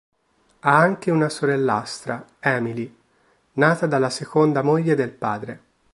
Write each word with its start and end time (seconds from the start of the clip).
Ha 0.61 0.75
anche 0.75 1.11
una 1.11 1.29
sorellastra, 1.29 2.25
Emily, 2.39 2.91
nata 3.51 3.85
dalla 3.85 4.09
seconda 4.09 4.63
moglie 4.63 4.95
del 4.95 5.11
padre. 5.11 5.61